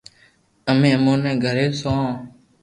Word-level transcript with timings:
تمي 0.63 0.89
اموني 0.97 1.33
گھري 1.43 1.67
سوھو 1.79 2.09